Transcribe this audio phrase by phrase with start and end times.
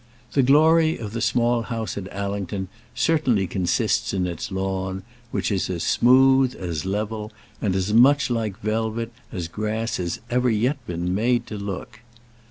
[0.31, 5.69] The glory of the Small House at Allington certainly consists in its lawn, which is
[5.69, 7.31] as smooth, as level,
[7.61, 11.99] and as much like velvet as grass has ever yet been made to look.